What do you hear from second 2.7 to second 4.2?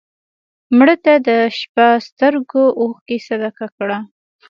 اوښکې صدقه کړه